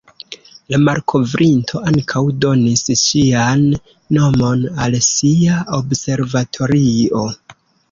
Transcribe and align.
La 0.75 0.77
malkovrinto 0.85 1.81
ankaŭ 1.91 2.21
donis 2.45 2.81
ŝian 3.03 3.63
nomon 4.19 4.67
al 4.87 4.99
sia 5.11 5.61
observatorio. 5.81 7.25